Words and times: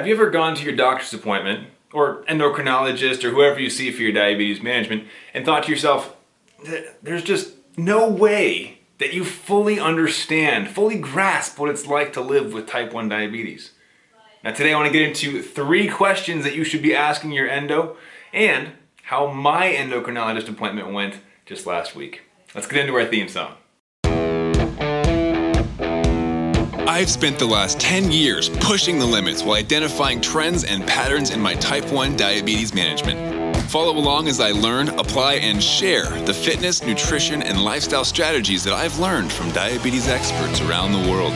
Have 0.00 0.06
you 0.06 0.14
ever 0.14 0.30
gone 0.30 0.54
to 0.54 0.64
your 0.64 0.74
doctor's 0.74 1.12
appointment 1.12 1.68
or 1.92 2.24
endocrinologist 2.24 3.22
or 3.22 3.32
whoever 3.32 3.60
you 3.60 3.68
see 3.68 3.90
for 3.90 4.00
your 4.00 4.12
diabetes 4.12 4.62
management 4.62 5.04
and 5.34 5.44
thought 5.44 5.64
to 5.64 5.70
yourself, 5.70 6.16
there's 7.02 7.22
just 7.22 7.52
no 7.76 8.08
way 8.08 8.78
that 8.96 9.12
you 9.12 9.26
fully 9.26 9.78
understand, 9.78 10.70
fully 10.70 10.96
grasp 10.96 11.58
what 11.58 11.68
it's 11.68 11.86
like 11.86 12.14
to 12.14 12.22
live 12.22 12.54
with 12.54 12.66
type 12.66 12.94
1 12.94 13.10
diabetes? 13.10 13.72
Now, 14.42 14.52
today 14.52 14.72
I 14.72 14.76
want 14.76 14.90
to 14.90 14.98
get 14.98 15.06
into 15.06 15.42
three 15.42 15.86
questions 15.86 16.44
that 16.44 16.54
you 16.54 16.64
should 16.64 16.80
be 16.80 16.94
asking 16.94 17.32
your 17.32 17.50
endo 17.50 17.98
and 18.32 18.70
how 19.02 19.30
my 19.30 19.70
endocrinologist 19.70 20.48
appointment 20.48 20.94
went 20.94 21.16
just 21.44 21.66
last 21.66 21.94
week. 21.94 22.22
Let's 22.54 22.66
get 22.66 22.80
into 22.80 22.94
our 22.94 23.04
theme 23.04 23.28
song. 23.28 23.52
I've 26.90 27.08
spent 27.08 27.38
the 27.38 27.46
last 27.46 27.78
10 27.78 28.10
years 28.10 28.48
pushing 28.48 28.98
the 28.98 29.06
limits 29.06 29.44
while 29.44 29.56
identifying 29.56 30.20
trends 30.20 30.64
and 30.64 30.84
patterns 30.84 31.30
in 31.30 31.40
my 31.40 31.54
type 31.54 31.84
1 31.92 32.16
diabetes 32.16 32.74
management. 32.74 33.56
Follow 33.70 33.96
along 33.96 34.26
as 34.26 34.40
I 34.40 34.50
learn, 34.50 34.88
apply, 34.98 35.34
and 35.34 35.62
share 35.62 36.06
the 36.24 36.34
fitness, 36.34 36.82
nutrition, 36.82 37.44
and 37.44 37.62
lifestyle 37.62 38.04
strategies 38.04 38.64
that 38.64 38.72
I've 38.72 38.98
learned 38.98 39.30
from 39.30 39.52
diabetes 39.52 40.08
experts 40.08 40.60
around 40.62 40.90
the 40.90 41.08
world. 41.08 41.32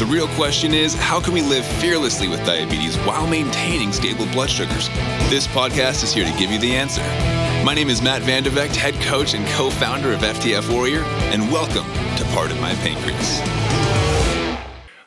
The 0.00 0.08
real 0.10 0.26
question 0.34 0.74
is 0.74 0.94
how 0.94 1.20
can 1.20 1.32
we 1.34 1.40
live 1.40 1.64
fearlessly 1.64 2.26
with 2.26 2.44
diabetes 2.44 2.96
while 3.06 3.28
maintaining 3.28 3.92
stable 3.92 4.26
blood 4.32 4.50
sugars? 4.50 4.88
This 5.30 5.46
podcast 5.46 6.02
is 6.02 6.12
here 6.12 6.24
to 6.24 6.36
give 6.36 6.50
you 6.50 6.58
the 6.58 6.74
answer. 6.74 7.02
My 7.64 7.74
name 7.74 7.90
is 7.90 8.02
Matt 8.02 8.22
Vande 8.22 8.50
Vegte, 8.50 8.74
head 8.74 8.94
coach 9.02 9.34
and 9.34 9.46
co 9.50 9.70
founder 9.70 10.12
of 10.12 10.18
FTF 10.22 10.68
Warrior, 10.68 11.04
and 11.30 11.52
welcome 11.52 11.86
to 12.16 12.24
Part 12.34 12.50
of 12.50 12.60
My 12.60 12.74
Pancreas. 12.74 14.15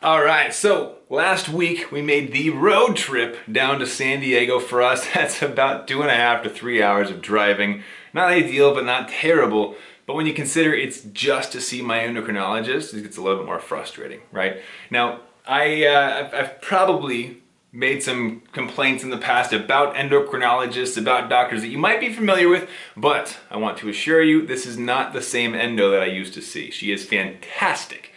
All 0.01 0.23
right, 0.23 0.53
so 0.53 0.95
last 1.09 1.49
week 1.49 1.91
we 1.91 2.01
made 2.01 2.31
the 2.31 2.51
road 2.51 2.95
trip 2.95 3.37
down 3.51 3.79
to 3.79 3.85
San 3.85 4.21
Diego 4.21 4.57
for 4.57 4.81
us. 4.81 5.05
That's 5.13 5.41
about 5.41 5.89
two 5.89 6.01
and 6.01 6.09
a 6.09 6.15
half 6.15 6.41
to 6.43 6.49
three 6.49 6.81
hours 6.81 7.11
of 7.11 7.21
driving. 7.21 7.83
Not 8.13 8.29
ideal, 8.29 8.73
but 8.73 8.85
not 8.85 9.09
terrible. 9.09 9.75
But 10.05 10.15
when 10.15 10.25
you 10.25 10.33
consider 10.33 10.73
it's 10.73 11.01
just 11.01 11.51
to 11.51 11.59
see 11.59 11.81
my 11.81 11.99
endocrinologist, 11.99 12.93
it 12.93 13.01
gets 13.01 13.17
a 13.17 13.21
little 13.21 13.39
bit 13.39 13.45
more 13.45 13.59
frustrating, 13.59 14.21
right? 14.31 14.61
Now, 14.89 15.19
I, 15.45 15.85
uh, 15.85 16.23
I've, 16.23 16.33
I've 16.33 16.61
probably 16.61 17.43
made 17.73 18.01
some 18.01 18.43
complaints 18.53 19.03
in 19.03 19.09
the 19.09 19.17
past 19.17 19.51
about 19.51 19.95
endocrinologists, 19.95 20.97
about 20.97 21.29
doctors 21.29 21.61
that 21.61 21.67
you 21.67 21.77
might 21.77 21.99
be 21.99 22.13
familiar 22.13 22.47
with, 22.47 22.69
but 22.95 23.37
I 23.51 23.57
want 23.57 23.77
to 23.79 23.89
assure 23.89 24.23
you 24.23 24.47
this 24.47 24.65
is 24.65 24.77
not 24.77 25.11
the 25.11 25.21
same 25.21 25.53
endo 25.53 25.91
that 25.91 26.01
I 26.01 26.05
used 26.05 26.33
to 26.35 26.41
see. 26.41 26.71
She 26.71 26.93
is 26.93 27.05
fantastic. 27.05 28.08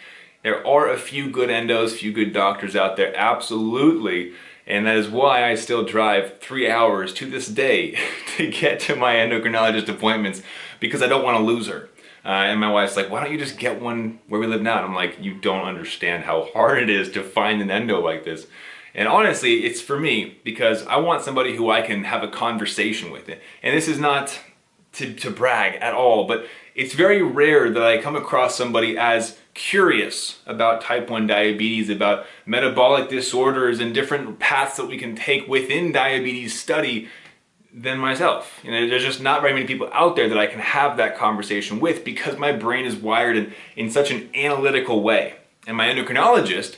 There 0.43 0.67
are 0.67 0.89
a 0.91 0.99
few 0.99 1.31
good 1.31 1.51
endos, 1.51 1.93
few 1.93 2.13
good 2.13 2.33
doctors 2.33 2.75
out 2.75 2.97
there, 2.97 3.17
absolutely. 3.17 4.33
And 4.67 4.87
that 4.87 4.97
is 4.97 5.09
why 5.09 5.49
I 5.49 5.55
still 5.55 5.85
drive 5.85 6.41
three 6.41 6.69
hours 6.69 7.15
to 7.15 7.31
this 7.31 7.47
day 7.47 7.97
to 8.37 8.51
get 8.51 8.81
to 8.81 8.97
my 8.97 9.15
endocrinologist 9.15 9.89
appointments 9.89 10.43
because 10.81 11.01
I 11.01 11.07
don't 11.07 11.25
want 11.25 11.39
to 11.39 11.45
lose 11.45 11.69
her. 11.69 11.89
Uh, 12.25 12.29
and 12.29 12.61
my 12.61 12.71
wife's 12.71 12.97
like, 12.97 13.11
why 13.11 13.23
don't 13.23 13.33
you 13.33 13.39
just 13.39 13.59
get 13.59 13.81
one 13.81 14.19
where 14.29 14.41
we 14.41 14.47
live 14.47 14.63
now? 14.63 14.79
And 14.79 14.87
I'm 14.87 14.95
like, 14.95 15.19
you 15.21 15.35
don't 15.35 15.67
understand 15.67 16.25
how 16.25 16.49
hard 16.53 16.83
it 16.83 16.91
is 16.91 17.11
to 17.13 17.23
find 17.23 17.63
an 17.63 17.71
endo 17.71 18.01
like 18.01 18.25
this. 18.25 18.47
And 18.95 19.09
honestly, 19.09 19.65
it's 19.65 19.81
for 19.81 19.99
me 19.99 20.39
because 20.45 20.85
I 20.87 20.97
want 20.97 21.23
somebody 21.23 21.57
who 21.57 21.71
I 21.71 21.83
can 21.83 22.05
have 22.05 22.23
a 22.23 22.29
conversation 22.29 23.11
with. 23.11 23.29
And 23.29 23.77
this 23.77 23.89
is 23.89 23.99
not 23.99 24.39
to, 24.95 25.15
to 25.15 25.31
brag 25.31 25.77
at 25.81 25.95
all, 25.95 26.27
but 26.27 26.47
it's 26.75 26.95
very 26.95 27.23
rare 27.23 27.71
that 27.71 27.83
I 27.83 28.01
come 28.01 28.17
across 28.17 28.57
somebody 28.57 28.99
as 28.99 29.39
curious 29.55 30.39
about 30.47 30.81
type 30.81 31.11
1 31.11 31.27
diabetes, 31.27 31.91
about 31.91 32.27
metabolic 32.47 33.09
disorders 33.09 33.81
and 33.81 33.95
different 33.95 34.39
paths 34.39 34.77
that 34.77 34.87
we 34.87 34.97
can 34.97 35.15
take 35.15 35.47
within 35.47 35.93
diabetes 35.93 36.59
study 36.59 37.09
than 37.75 37.99
myself. 37.99 38.61
You 38.63 38.71
know, 38.71 38.89
there's 38.89 39.05
just 39.05 39.23
not 39.23 39.41
very 39.41 39.55
many 39.55 39.67
people 39.67 39.89
out 39.93 40.17
there 40.17 40.29
that 40.29 40.39
I 40.39 40.47
can 40.47 40.61
have 40.61 40.97
that 40.97 41.17
conversation 41.17 41.81
with 41.81 42.05
because 42.05 42.39
my 42.39 42.53
brain 42.53 42.85
is 42.85 42.97
wired 42.97 43.37
in, 43.37 43.53
in 43.77 43.91
such 43.91 44.11
an 44.11 44.29
analytical 44.35 45.03
way. 45.03 45.35
And 45.67 45.77
my 45.77 45.87
endocrinologist 45.87 46.77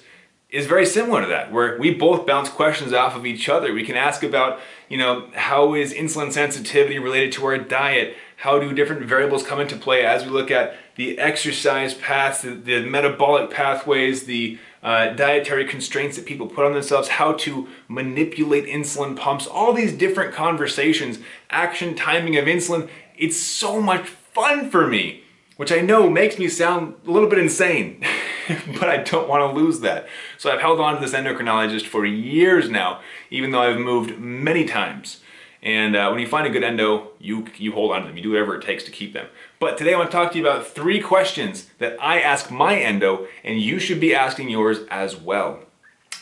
is 0.51 0.67
very 0.67 0.87
similar 0.87 1.23
to 1.23 1.27
that, 1.27 1.51
where 1.51 1.77
we 1.79 1.93
both 1.93 2.27
bounce 2.27 2.49
questions 2.49 2.93
off 2.93 3.17
of 3.17 3.27
each 3.27 3.49
other. 3.49 3.73
We 3.73 3.85
can 3.85 3.97
ask 3.97 4.23
about, 4.23 4.61
you 4.89 4.97
know, 4.97 5.29
how 5.35 5.75
is 5.75 5.93
insulin 5.93 6.33
sensitivity 6.33 6.99
related 6.99 7.33
to 7.33 7.47
our 7.47 7.59
diet? 7.59 8.17
How 8.37 8.61
do 8.61 8.73
different 8.73 9.05
variables 9.07 9.45
come 9.45 9.61
into 9.61 9.77
play 9.77 10.05
as 10.05 10.25
we 10.25 10.31
look 10.31 10.53
at 10.53 10.77
the 10.97 11.19
exercise 11.19 11.95
paths, 11.95 12.43
the, 12.43 12.51
the 12.51 12.87
metabolic 12.87 13.51
pathways, 13.51 14.25
the 14.25 14.59
uh, 14.83 15.09
dietary 15.15 15.67
constraints 15.67 16.17
that 16.17 16.27
people 16.27 16.47
put 16.47 16.65
on 16.65 16.75
themselves, 16.75 17.09
how 17.09 17.33
to 17.33 17.67
manipulate 17.89 18.67
insulin 18.67 19.17
pumps, 19.17 19.47
all 19.47 19.73
these 19.73 19.93
different 19.93 20.35
conversations, 20.35 21.19
action 21.51 21.95
timing 21.95 22.37
of 22.37 22.45
insulin. 22.45 22.89
It's 23.17 23.37
so 23.37 23.81
much 23.81 24.09
fun 24.09 24.71
for 24.71 24.87
me, 24.87 25.25
which 25.57 25.73
I 25.73 25.81
know 25.81 26.11
makes 26.11 26.39
me 26.39 26.49
sound 26.49 26.95
a 27.07 27.11
little 27.11 27.29
bit 27.29 27.39
insane, 27.39 28.05
but 28.79 28.89
I 28.89 28.99
don't 28.99 29.29
want 29.29 29.41
to 29.41 29.59
lose 29.59 29.81
that. 29.81 30.07
So 30.39 30.51
I've 30.51 30.61
held 30.61 30.81
on 30.81 30.97
to 30.97 31.01
this 31.01 31.15
endocrinologist 31.15 31.87
for 31.87 32.05
years 32.05 32.69
now, 32.69 33.01
even 33.31 33.51
though 33.51 33.63
I've 33.63 33.79
moved 33.79 34.19
many 34.19 34.65
times. 34.65 35.23
And 35.65 35.97
uh, 35.97 36.11
when 36.11 36.21
you 36.21 36.27
find 36.27 36.47
a 36.47 36.51
good 36.51 36.63
endo, 36.63 37.09
you, 37.19 37.47
you 37.57 37.73
hold 37.73 37.91
on 37.93 38.03
to 38.03 38.09
them. 38.09 38.17
You 38.19 38.23
do 38.23 38.31
whatever 38.33 38.55
it 38.55 38.63
takes 38.63 38.85
to 38.85 38.91
keep 38.91 39.15
them. 39.15 39.27
But 39.59 39.79
today 39.79 39.95
I 39.95 39.99
want 39.99 40.11
to 40.11 40.17
talk 40.17 40.31
to 40.33 40.39
you 40.39 40.47
about 40.47 40.67
three 40.67 41.01
questions 41.01 41.71
that 41.79 41.97
I 42.01 42.21
ask 42.21 42.51
my 42.51 42.77
endo, 42.77 43.27
and 43.43 43.59
you 43.59 43.79
should 43.79 43.99
be 43.99 44.15
asking 44.15 44.51
yours 44.51 44.81
as 44.91 45.17
well. 45.17 45.61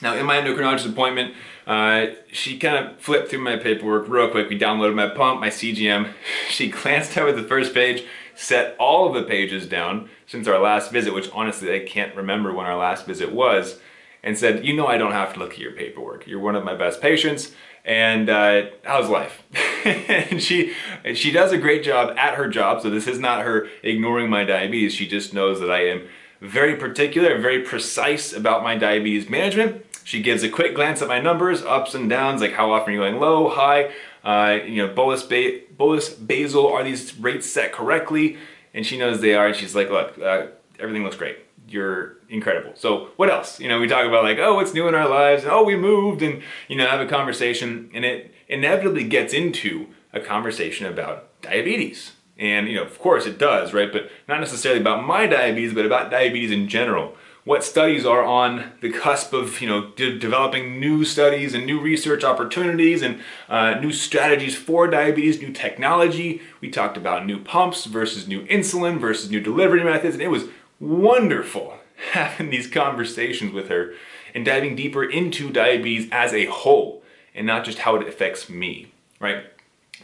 Now, 0.01 0.15
in 0.15 0.27
my 0.27 0.37
endocrinologist 0.41 0.89
appointment, 0.89 1.35
uh, 1.67 2.07
she 2.31 2.57
kind 2.57 2.87
of 2.87 3.01
flipped 3.01 3.31
through 3.31 3.41
my 3.41 3.57
paperwork 3.57 4.09
real 4.09 4.31
quick. 4.31 4.49
We 4.49 4.59
downloaded 4.59 4.95
my 4.95 5.09
pump, 5.09 5.41
my 5.41 5.51
CGM. 5.51 6.13
She 6.49 6.69
glanced 6.69 7.19
over 7.19 7.33
the 7.33 7.49
first 7.49 7.75
page, 7.75 8.05
set 8.37 8.77
all 8.79 9.09
of 9.09 9.15
the 9.15 9.29
pages 9.29 9.67
down 9.67 10.09
since 10.27 10.47
our 10.47 10.59
last 10.61 10.93
visit, 10.93 11.15
which 11.15 11.31
honestly 11.33 11.75
I 11.75 11.85
can't 11.85 12.15
remember 12.15 12.53
when 12.53 12.67
our 12.67 12.77
last 12.77 13.07
visit 13.07 13.33
was, 13.33 13.81
and 14.23 14.39
said, 14.39 14.65
You 14.65 14.75
know, 14.77 14.87
I 14.87 14.99
don't 14.99 15.13
have 15.13 15.33
to 15.35 15.39
look 15.41 15.53
at 15.53 15.59
your 15.59 15.73
paperwork. 15.73 16.27
You're 16.27 16.41
one 16.41 16.57
of 16.57 16.65
my 16.65 16.75
best 16.75 17.01
patients 17.01 17.53
and 17.85 18.29
uh, 18.29 18.67
how's 18.85 19.09
life? 19.09 19.43
and 19.85 20.43
she 20.43 20.73
she 21.15 21.31
does 21.31 21.53
a 21.53 21.59
great 21.59 21.83
job 21.83 22.17
at 22.17 22.35
her 22.35 22.49
job. 22.49 22.83
So 22.83 22.91
this 22.91 23.07
is 23.07 23.19
not 23.19 23.45
her 23.45 23.69
ignoring 23.83 24.31
my 24.31 24.45
diabetes. 24.45 24.95
She 24.95 25.07
just 25.07 25.35
knows 25.35 25.61
that 25.61 25.71
I 25.71 25.87
am 25.87 26.09
very 26.41 26.77
particular, 26.77 27.39
very 27.39 27.63
precise 27.63 28.33
about 28.33 28.63
my 28.63 28.77
diabetes 28.77 29.29
management. 29.29 29.85
She 30.05 30.21
gives 30.21 30.43
a 30.43 30.49
quick 30.49 30.75
glance 30.75 31.01
at 31.01 31.09
my 31.09 31.21
numbers, 31.21 31.63
ups 31.63 31.95
and 31.95 32.11
downs, 32.11 32.41
like 32.41 32.55
how 32.55 32.73
often 32.73 32.91
are 32.91 32.97
you 32.97 33.01
going 33.01 33.21
low, 33.21 33.49
high, 33.49 33.93
uh, 34.25 34.59
you 34.65 34.85
know, 34.85 34.93
bolus, 34.93 35.23
ba- 35.23 35.61
bolus, 35.77 36.09
basal, 36.09 36.73
are 36.73 36.83
these 36.83 37.17
rates 37.19 37.49
set 37.49 37.73
correctly? 37.73 38.37
And 38.75 38.85
she 38.85 38.99
knows 38.99 39.21
they 39.21 39.35
are, 39.35 39.47
and 39.47 39.57
she's 39.57 39.77
like, 39.77 39.91
look, 39.91 40.19
uh, 40.19 40.47
everything 40.81 41.05
looks 41.05 41.15
great 41.15 41.39
you're 41.73 42.17
incredible. 42.29 42.73
So 42.75 43.09
what 43.17 43.31
else? 43.31 43.61
You 43.61 43.69
know, 43.69 43.81
we 43.81 43.89
talk 43.89 44.07
about 44.07 44.25
like, 44.25 44.39
oh, 44.39 44.55
what's 44.55 44.75
new 44.75 44.89
in 44.89 44.95
our 44.95 45.09
lives? 45.09 45.45
Oh, 45.47 45.65
we 45.65 45.77
moved 45.77 46.23
and, 46.23 46.43
you 46.69 46.77
know, 46.77 46.87
have 46.87 47.01
a 47.01 47.07
conversation. 47.07 47.91
And 47.95 48.05
it 48.05 48.35
inevitably 48.49 49.05
gets 49.05 49.33
into 49.33 49.87
a 50.13 50.21
conversation 50.21 50.87
about 50.87 51.41
diabetes. 51.43 52.13
And, 52.39 52.69
you 52.69 52.77
know, 52.77 52.83
of 52.83 52.99
course 52.99 53.27
it 53.27 53.39
does, 53.39 53.73
right? 53.73 53.93
But 53.93 54.11
not 54.29 54.41
necessarily 54.41 54.81
about 54.81 55.05
my 55.05 55.27
diabetes, 55.27 55.75
but 55.75 55.87
about 55.87 56.11
diabetes 56.11 56.51
in 56.51 56.69
general. 56.69 57.15
What 57.45 57.65
studies 57.65 58.07
are 58.07 58.25
on 58.25 58.73
the 58.81 58.91
cusp 58.93 59.33
of, 59.33 59.61
you 59.61 59.69
know, 59.69 59.91
de- 59.97 60.17
developing 60.17 60.79
new 60.79 61.05
studies 61.05 61.55
and 61.55 61.67
new 61.67 61.81
research 61.81 62.23
opportunities 62.23 63.03
and 63.03 63.21
uh, 63.49 63.81
new 63.81 63.93
strategies 63.93 64.55
for 64.55 64.87
diabetes, 64.87 65.41
new 65.41 65.53
technology. 65.53 66.41
We 66.61 66.71
talked 66.71 66.97
about 66.97 67.27
new 67.27 67.41
pumps 67.41 67.87
versus 67.87 68.29
new 68.29 68.47
insulin 68.47 69.01
versus 69.01 69.29
new 69.29 69.41
delivery 69.41 69.83
methods. 69.83 70.15
And 70.15 70.23
it 70.23 70.29
was 70.29 70.45
wonderful 70.83 71.79
having 72.11 72.51
these 72.51 72.67
conversations 72.67 73.53
with 73.53 73.69
her 73.69 73.95
and 74.35 74.45
diving 74.45 74.75
deeper 74.75 75.05
into 75.05 75.51
diabetes 75.51 76.09
as 76.11 76.35
a 76.35 76.47
whole 76.47 77.03
and 77.35 77.47
not 77.47 77.65
just 77.65 77.79
how 77.79 77.95
it 77.95 78.07
affects 78.07 78.51
me, 78.51 78.93
right? 79.21 79.45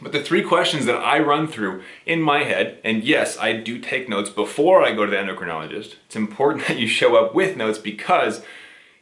But 0.01 0.13
the 0.13 0.23
three 0.23 0.41
questions 0.41 0.85
that 0.85 0.95
I 0.95 1.19
run 1.19 1.47
through 1.47 1.83
in 2.05 2.21
my 2.21 2.43
head, 2.43 2.79
and 2.85 3.03
yes, 3.03 3.37
I 3.37 3.53
do 3.53 3.79
take 3.79 4.07
notes 4.07 4.29
before 4.29 4.81
I 4.81 4.93
go 4.93 5.05
to 5.05 5.11
the 5.11 5.17
endocrinologist. 5.17 5.95
It's 6.05 6.15
important 6.15 6.65
that 6.67 6.79
you 6.79 6.87
show 6.87 7.17
up 7.17 7.35
with 7.35 7.57
notes 7.57 7.77
because 7.77 8.41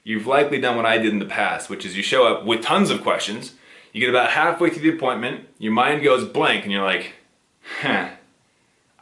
you've 0.03 0.25
likely 0.25 0.59
done 0.59 0.75
what 0.75 0.85
I 0.85 0.97
did 0.97 1.13
in 1.13 1.19
the 1.19 1.25
past, 1.25 1.69
which 1.69 1.85
is 1.85 1.95
you 1.95 2.03
show 2.03 2.25
up 2.25 2.45
with 2.45 2.63
tons 2.63 2.89
of 2.89 3.03
questions. 3.03 3.53
You 3.93 4.01
get 4.01 4.09
about 4.09 4.31
halfway 4.31 4.71
through 4.71 4.89
the 4.89 4.97
appointment, 4.97 5.47
your 5.59 5.71
mind 5.71 6.03
goes 6.03 6.25
blank, 6.25 6.63
and 6.63 6.71
you're 6.71 6.83
like, 6.83 7.13
huh, 7.81 8.09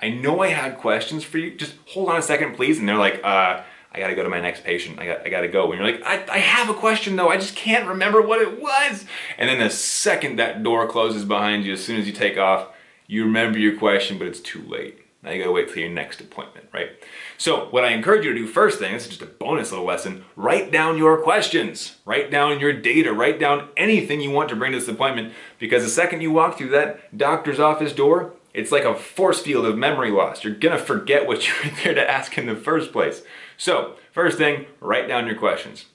I 0.02 0.10
know 0.10 0.42
I 0.42 0.50
had 0.50 0.78
questions 0.78 1.24
for 1.24 1.38
you. 1.38 1.56
Just 1.56 1.76
hold 1.88 2.10
on 2.10 2.18
a 2.18 2.22
second, 2.22 2.56
please. 2.56 2.80
And 2.80 2.88
they're 2.88 2.98
like, 2.98 3.22
uh, 3.24 3.62
I 3.92 4.00
gotta 4.00 4.14
go 4.14 4.24
to 4.24 4.30
my 4.30 4.42
next 4.42 4.66
patient. 4.66 5.00
I 5.00 5.06
got, 5.06 5.26
I 5.26 5.30
gotta 5.30 5.48
go. 5.48 5.72
And 5.72 5.80
you're 5.80 5.90
like, 5.90 6.04
I, 6.04 6.26
I 6.30 6.40
have 6.40 6.70
a 6.70 6.74
question 6.74 7.16
though. 7.16 7.30
I 7.30 7.38
just 7.38 7.56
can't 7.56 7.88
remember 7.88 8.22
what 8.22 8.42
it 8.42 8.62
was. 8.62 9.06
And 9.38 9.50
then 9.50 9.60
the 9.60 9.70
second 9.70 10.38
that 10.38 10.64
door 10.64 10.86
closes 10.88 11.24
behind 11.24 11.66
you, 11.66 11.74
as 11.74 11.84
soon 11.84 11.98
as 11.98 12.06
you 12.06 12.12
take 12.12 12.38
off, 12.38 12.68
you 13.08 13.24
remember 13.24 13.58
your 13.58 13.78
question, 13.78 14.18
but 14.18 14.28
it's 14.28 14.42
too 14.42 14.64
late, 14.64 15.00
Now 15.24 15.32
you 15.32 15.40
gotta 15.40 15.52
wait 15.52 15.70
till 15.70 15.78
your 15.78 15.90
next 15.90 16.20
appointment, 16.20 16.68
right? 16.74 16.90
So 17.38 17.66
what 17.70 17.86
I 17.86 17.92
encourage 17.92 18.26
you 18.26 18.34
to 18.34 18.40
do 18.40 18.48
first 18.48 18.80
thing, 18.80 18.94
this 18.94 19.04
is 19.04 19.10
just 19.10 19.22
a 19.22 19.26
bonus 19.26 19.72
little 19.72 19.86
lesson, 19.86 20.26
write 20.36 20.72
down 20.72 20.98
your 20.98 21.22
questions, 21.22 21.96
write 22.06 22.30
down 22.30 22.60
your 22.60 22.74
data, 22.74 23.14
write 23.14 23.40
down 23.40 23.70
anything 23.78 24.22
you 24.22 24.32
want 24.32 24.50
to 24.50 24.56
bring 24.56 24.74
to 24.74 24.80
this 24.80 24.88
appointment, 24.88 25.34
because 25.58 25.84
the 25.84 25.90
second 25.90 26.22
you 26.22 26.32
walk 26.32 26.58
through 26.58 26.70
that 26.70 27.18
doctor's 27.18 27.60
office 27.60 27.94
door, 27.94 28.34
it's 28.56 28.72
like 28.72 28.86
a 28.86 28.96
force 28.96 29.42
field 29.42 29.66
of 29.66 29.78
memory 29.78 30.12
loss. 30.12 30.44
You're 30.44 30.56
gonna 30.56 30.80
forget 30.80 31.28
what 31.28 31.48
you 31.48 31.54
were 31.64 31.76
there 31.84 31.94
to 31.94 32.10
ask 32.10 32.38
in 32.38 32.46
the 32.46 32.56
first 32.56 32.92
place. 32.92 33.22
So, 33.58 33.96
first 34.12 34.38
thing, 34.38 34.66
write 34.80 35.08
down 35.08 35.28
your 35.28 35.36
questions. 35.36 35.86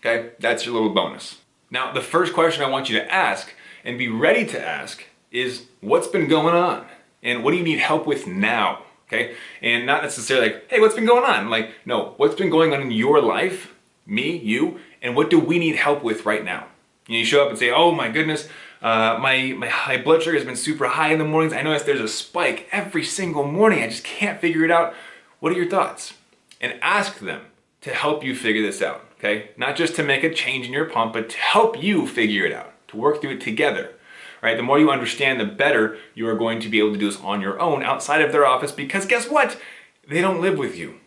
Okay, 0.00 0.30
that's 0.40 0.66
your 0.66 0.74
little 0.74 0.92
bonus. 0.92 1.38
Now, 1.70 1.92
the 1.92 2.00
first 2.00 2.34
question 2.34 2.62
I 2.62 2.68
want 2.68 2.90
you 2.90 2.98
to 2.98 3.12
ask 3.12 3.54
and 3.84 3.96
be 3.96 4.08
ready 4.08 4.44
to 4.46 4.60
ask 4.60 5.04
is 5.30 5.66
what's 5.80 6.08
been 6.08 6.28
going 6.28 6.54
on? 6.54 6.86
And 7.22 7.42
what 7.42 7.52
do 7.52 7.56
you 7.56 7.64
need 7.64 7.78
help 7.78 8.06
with 8.06 8.26
now? 8.26 8.82
Okay, 9.06 9.36
and 9.62 9.86
not 9.86 10.02
necessarily 10.02 10.48
like, 10.48 10.70
hey, 10.70 10.80
what's 10.80 10.94
been 10.94 11.06
going 11.06 11.24
on? 11.24 11.48
Like, 11.48 11.70
no, 11.86 12.14
what's 12.16 12.34
been 12.34 12.50
going 12.50 12.72
on 12.72 12.82
in 12.82 12.90
your 12.90 13.20
life, 13.20 13.72
me, 14.04 14.36
you, 14.36 14.80
and 15.00 15.14
what 15.14 15.30
do 15.30 15.38
we 15.38 15.58
need 15.58 15.76
help 15.76 16.02
with 16.02 16.26
right 16.26 16.44
now? 16.44 16.66
And 17.06 17.16
you 17.16 17.24
show 17.24 17.44
up 17.44 17.50
and 17.50 17.58
say, 17.58 17.70
oh 17.70 17.92
my 17.92 18.08
goodness, 18.08 18.48
uh, 18.84 19.18
my, 19.18 19.54
my 19.56 19.66
high 19.66 19.96
blood 19.96 20.22
sugar 20.22 20.36
has 20.36 20.44
been 20.44 20.54
super 20.54 20.86
high 20.86 21.10
in 21.10 21.18
the 21.18 21.24
mornings. 21.24 21.54
I 21.54 21.62
notice 21.62 21.84
there's 21.84 22.00
a 22.02 22.06
spike 22.06 22.68
every 22.70 23.02
single 23.02 23.44
morning. 23.44 23.82
I 23.82 23.88
just 23.88 24.04
can't 24.04 24.38
figure 24.38 24.62
it 24.62 24.70
out. 24.70 24.94
What 25.40 25.52
are 25.52 25.56
your 25.56 25.70
thoughts? 25.70 26.12
And 26.60 26.78
ask 26.82 27.18
them 27.18 27.46
to 27.80 27.94
help 27.94 28.22
you 28.22 28.36
figure 28.36 28.60
this 28.60 28.82
out, 28.82 29.06
okay? 29.18 29.52
Not 29.56 29.76
just 29.76 29.96
to 29.96 30.02
make 30.02 30.22
a 30.22 30.32
change 30.32 30.66
in 30.66 30.72
your 30.74 30.84
pump, 30.84 31.14
but 31.14 31.30
to 31.30 31.38
help 31.38 31.82
you 31.82 32.06
figure 32.06 32.44
it 32.44 32.52
out, 32.52 32.74
to 32.88 32.98
work 32.98 33.22
through 33.22 33.30
it 33.36 33.40
together, 33.40 33.94
right? 34.42 34.58
The 34.58 34.62
more 34.62 34.78
you 34.78 34.90
understand, 34.90 35.40
the 35.40 35.46
better 35.46 35.96
you 36.14 36.28
are 36.28 36.36
going 36.36 36.60
to 36.60 36.68
be 36.68 36.78
able 36.78 36.92
to 36.92 36.98
do 36.98 37.10
this 37.10 37.20
on 37.22 37.40
your 37.40 37.58
own 37.58 37.82
outside 37.82 38.20
of 38.20 38.32
their 38.32 38.44
office 38.44 38.70
because 38.70 39.06
guess 39.06 39.30
what? 39.30 39.58
They 40.06 40.20
don't 40.20 40.42
live 40.42 40.58
with 40.58 40.76
you. 40.76 41.00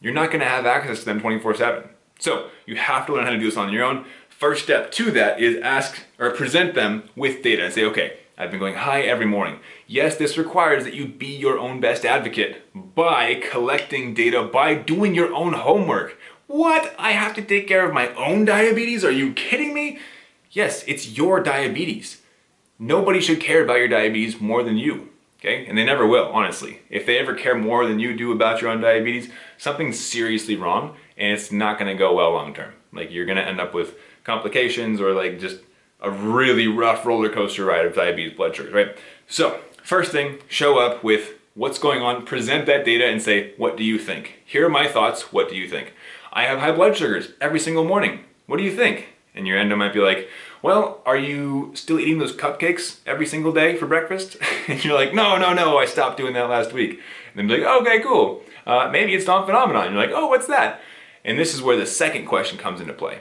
You're 0.00 0.12
not 0.12 0.32
gonna 0.32 0.44
have 0.44 0.66
access 0.66 0.98
to 1.00 1.04
them 1.04 1.20
24 1.20 1.54
7. 1.54 1.88
So 2.18 2.48
you 2.66 2.76
have 2.76 3.06
to 3.06 3.14
learn 3.14 3.24
how 3.24 3.30
to 3.30 3.38
do 3.38 3.44
this 3.44 3.56
on 3.56 3.72
your 3.72 3.84
own. 3.84 4.06
First 4.38 4.64
step 4.64 4.92
to 4.92 5.10
that 5.12 5.40
is 5.40 5.56
ask 5.62 6.02
or 6.18 6.30
present 6.30 6.74
them 6.74 7.08
with 7.16 7.42
data 7.42 7.64
and 7.64 7.72
say, 7.72 7.84
okay, 7.84 8.18
I've 8.36 8.50
been 8.50 8.60
going 8.60 8.74
high 8.74 9.00
every 9.00 9.24
morning. 9.24 9.60
Yes, 9.86 10.16
this 10.16 10.36
requires 10.36 10.84
that 10.84 10.92
you 10.92 11.06
be 11.06 11.34
your 11.34 11.58
own 11.58 11.80
best 11.80 12.04
advocate 12.04 12.62
by 12.94 13.40
collecting 13.50 14.12
data, 14.12 14.42
by 14.42 14.74
doing 14.74 15.14
your 15.14 15.34
own 15.34 15.54
homework. 15.54 16.18
What? 16.48 16.94
I 16.98 17.12
have 17.12 17.34
to 17.36 17.42
take 17.42 17.66
care 17.66 17.86
of 17.86 17.94
my 17.94 18.12
own 18.14 18.44
diabetes? 18.44 19.06
Are 19.06 19.10
you 19.10 19.32
kidding 19.32 19.72
me? 19.72 20.00
Yes, 20.50 20.84
it's 20.86 21.16
your 21.16 21.42
diabetes. 21.42 22.20
Nobody 22.78 23.22
should 23.22 23.40
care 23.40 23.64
about 23.64 23.78
your 23.78 23.88
diabetes 23.88 24.38
more 24.38 24.62
than 24.62 24.76
you. 24.76 25.08
Okay? 25.40 25.64
And 25.64 25.78
they 25.78 25.84
never 25.84 26.06
will, 26.06 26.26
honestly. 26.26 26.80
If 26.90 27.06
they 27.06 27.18
ever 27.18 27.34
care 27.34 27.54
more 27.54 27.86
than 27.86 28.00
you 28.00 28.14
do 28.14 28.32
about 28.32 28.60
your 28.60 28.70
own 28.70 28.82
diabetes, 28.82 29.30
something's 29.56 29.98
seriously 29.98 30.56
wrong 30.56 30.94
and 31.16 31.32
it's 31.32 31.50
not 31.50 31.78
gonna 31.78 31.94
go 31.94 32.14
well 32.14 32.32
long 32.32 32.52
term. 32.52 32.74
Like 32.92 33.10
you're 33.10 33.24
gonna 33.24 33.40
end 33.40 33.60
up 33.60 33.72
with 33.72 33.96
complications 34.26 35.00
or 35.00 35.14
like 35.14 35.38
just 35.38 35.60
a 36.00 36.10
really 36.10 36.66
rough 36.66 37.06
roller 37.06 37.30
coaster 37.30 37.64
ride 37.64 37.86
of 37.86 37.94
diabetes 37.94 38.36
blood 38.36 38.54
sugars, 38.54 38.74
right? 38.74 38.96
So, 39.28 39.60
first 39.82 40.12
thing, 40.12 40.38
show 40.48 40.78
up 40.78 41.02
with 41.02 41.34
what's 41.54 41.78
going 41.78 42.02
on, 42.02 42.26
present 42.26 42.66
that 42.66 42.84
data 42.84 43.06
and 43.06 43.22
say, 43.22 43.54
what 43.56 43.76
do 43.76 43.84
you 43.84 43.98
think? 43.98 44.42
Here 44.44 44.66
are 44.66 44.70
my 44.70 44.88
thoughts, 44.88 45.32
what 45.32 45.48
do 45.48 45.56
you 45.56 45.68
think? 45.68 45.94
I 46.32 46.42
have 46.42 46.58
high 46.58 46.72
blood 46.72 46.96
sugars 46.96 47.30
every 47.40 47.58
single 47.58 47.84
morning. 47.84 48.24
What 48.46 48.58
do 48.58 48.62
you 48.62 48.76
think? 48.76 49.08
And 49.34 49.46
your 49.46 49.58
endo 49.58 49.76
might 49.76 49.94
be 49.94 50.00
like, 50.00 50.28
well, 50.62 51.02
are 51.06 51.16
you 51.16 51.72
still 51.74 52.00
eating 52.00 52.18
those 52.18 52.34
cupcakes 52.34 52.98
every 53.06 53.26
single 53.26 53.52
day 53.52 53.76
for 53.76 53.86
breakfast? 53.86 54.36
and 54.68 54.84
you're 54.84 54.94
like, 54.94 55.14
no, 55.14 55.38
no, 55.38 55.54
no, 55.54 55.78
I 55.78 55.86
stopped 55.86 56.16
doing 56.16 56.34
that 56.34 56.50
last 56.50 56.72
week. 56.72 57.00
And 57.34 57.36
then 57.36 57.46
be 57.46 57.62
like, 57.62 57.82
okay, 57.82 58.00
cool. 58.00 58.42
Uh, 58.66 58.88
maybe 58.90 59.14
it's 59.14 59.24
Dawn 59.24 59.46
phenomenon. 59.46 59.92
You're 59.92 60.02
like, 60.02 60.14
oh, 60.14 60.26
what's 60.26 60.46
that? 60.48 60.80
And 61.24 61.38
this 61.38 61.54
is 61.54 61.62
where 61.62 61.76
the 61.76 61.86
second 61.86 62.26
question 62.26 62.58
comes 62.58 62.80
into 62.80 62.92
play. 62.92 63.20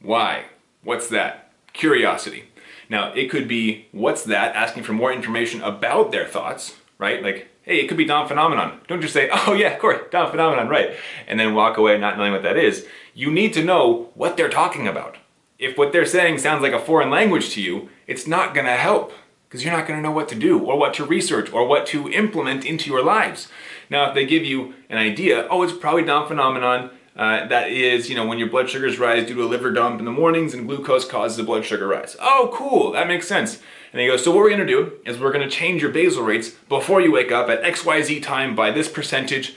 Why? 0.00 0.44
What's 0.82 1.08
that? 1.08 1.50
Curiosity. 1.72 2.44
Now, 2.88 3.12
it 3.12 3.30
could 3.30 3.48
be, 3.48 3.86
what's 3.92 4.24
that? 4.24 4.56
Asking 4.56 4.82
for 4.82 4.92
more 4.92 5.12
information 5.12 5.60
about 5.62 6.10
their 6.10 6.26
thoughts, 6.26 6.76
right? 6.98 7.22
Like, 7.22 7.48
hey, 7.62 7.80
it 7.80 7.88
could 7.88 7.98
be 7.98 8.04
Dawn 8.04 8.26
phenomenon. 8.26 8.80
Don't 8.88 9.02
just 9.02 9.12
say, 9.12 9.28
oh 9.32 9.52
yeah, 9.52 9.74
of 9.74 9.78
course, 9.78 10.00
Dawn 10.10 10.30
phenomenon, 10.30 10.68
right? 10.68 10.96
And 11.26 11.38
then 11.38 11.54
walk 11.54 11.76
away 11.76 11.98
not 11.98 12.16
knowing 12.16 12.32
what 12.32 12.42
that 12.42 12.56
is. 12.56 12.86
You 13.14 13.30
need 13.30 13.52
to 13.54 13.64
know 13.64 14.10
what 14.14 14.36
they're 14.36 14.48
talking 14.48 14.88
about. 14.88 15.18
If 15.58 15.76
what 15.76 15.92
they're 15.92 16.06
saying 16.06 16.38
sounds 16.38 16.62
like 16.62 16.72
a 16.72 16.78
foreign 16.78 17.10
language 17.10 17.50
to 17.50 17.62
you, 17.62 17.90
it's 18.06 18.26
not 18.26 18.54
gonna 18.54 18.76
help 18.76 19.12
because 19.48 19.64
you're 19.64 19.76
not 19.76 19.86
gonna 19.86 20.00
know 20.00 20.12
what 20.12 20.28
to 20.28 20.34
do 20.34 20.58
or 20.58 20.78
what 20.78 20.94
to 20.94 21.04
research 21.04 21.52
or 21.52 21.66
what 21.66 21.86
to 21.88 22.08
implement 22.10 22.64
into 22.64 22.88
your 22.88 23.02
lives. 23.02 23.48
Now, 23.90 24.08
if 24.08 24.14
they 24.14 24.24
give 24.24 24.44
you 24.44 24.74
an 24.88 24.98
idea, 24.98 25.48
oh, 25.50 25.62
it's 25.62 25.72
probably 25.72 26.04
Dawn 26.04 26.28
phenomenon, 26.28 26.90
uh, 27.18 27.48
that 27.48 27.68
is, 27.68 28.08
you 28.08 28.14
know, 28.14 28.24
when 28.24 28.38
your 28.38 28.48
blood 28.48 28.70
sugars 28.70 28.98
rise 28.98 29.26
due 29.26 29.34
to 29.34 29.42
a 29.42 29.46
liver 29.46 29.72
dump 29.72 29.98
in 29.98 30.04
the 30.04 30.12
mornings 30.12 30.54
and 30.54 30.68
glucose 30.68 31.04
causes 31.04 31.36
the 31.36 31.42
blood 31.42 31.64
sugar 31.64 31.88
rise. 31.88 32.16
Oh, 32.20 32.50
cool, 32.54 32.92
that 32.92 33.08
makes 33.08 33.26
sense. 33.26 33.56
And 33.92 33.98
they 33.98 34.06
go, 34.06 34.16
so 34.16 34.30
what 34.30 34.38
we're 34.38 34.50
gonna 34.50 34.64
do 34.64 34.92
is 35.04 35.18
we're 35.18 35.32
gonna 35.32 35.50
change 35.50 35.82
your 35.82 35.90
basal 35.90 36.22
rates 36.22 36.50
before 36.68 37.00
you 37.00 37.10
wake 37.10 37.32
up 37.32 37.48
at 37.48 37.64
XYZ 37.64 38.22
time 38.22 38.54
by 38.54 38.70
this 38.70 38.88
percentage. 38.88 39.56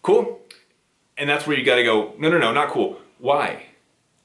Cool? 0.00 0.40
And 1.18 1.28
that's 1.28 1.46
where 1.46 1.56
you 1.56 1.64
gotta 1.64 1.84
go, 1.84 2.14
no, 2.18 2.30
no, 2.30 2.38
no, 2.38 2.50
not 2.50 2.70
cool. 2.70 2.98
Why? 3.18 3.66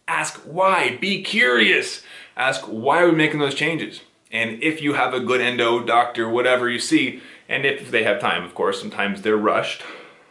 Ask 0.07 0.39
why, 0.45 0.97
be 1.01 1.21
curious. 1.21 2.03
Ask 2.37 2.61
why 2.61 3.01
are 3.01 3.09
we 3.09 3.15
making 3.15 3.39
those 3.39 3.55
changes? 3.55 3.99
And 4.31 4.63
if 4.63 4.81
you 4.81 4.93
have 4.93 5.13
a 5.13 5.19
good 5.19 5.41
endo, 5.41 5.83
doctor, 5.83 6.29
whatever 6.29 6.69
you 6.69 6.79
see, 6.79 7.21
and 7.49 7.65
if 7.65 7.91
they 7.91 8.03
have 8.03 8.21
time, 8.21 8.45
of 8.45 8.55
course, 8.55 8.79
sometimes 8.79 9.21
they're 9.21 9.35
rushed, 9.35 9.83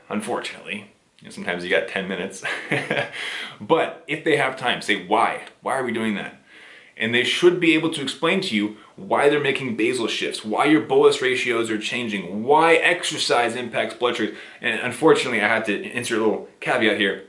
unfortunately, 0.09 0.91
sometimes 1.31 1.65
you 1.65 1.71
got 1.71 1.89
10 1.89 2.09
minutes. 2.09 2.43
but 3.61 4.05
if 4.07 4.25
they 4.25 4.37
have 4.37 4.57
time, 4.57 4.83
say 4.83 5.07
why. 5.07 5.45
Why 5.63 5.75
are 5.75 5.85
we 5.85 5.93
doing 5.93 6.15
that? 6.15 6.41
And 6.97 7.15
they 7.15 7.25
should 7.25 7.61
be 7.61 7.75
able 7.75 7.91
to 7.91 8.03
explain 8.03 8.41
to 8.43 8.57
you 8.57 8.77
why 8.97 9.29
they're 9.29 9.41
making 9.41 9.77
basal 9.77 10.09
shifts, 10.09 10.45
why 10.45 10.65
your 10.65 10.81
bolus 10.81 11.21
ratios 11.21 11.71
are 11.71 11.79
changing, 11.79 12.45
why 12.45 12.77
exercise 12.77 13.55
impacts 13.55 13.95
blood 13.95 14.17
sugars. 14.17 14.37
And 14.63 14.81
unfortunately, 14.81 15.43
I 15.43 15.49
had 15.49 15.67
to 15.67 15.83
insert 15.83 16.19
a 16.19 16.23
little 16.23 16.49
caveat 16.61 16.99
here. 16.99 17.25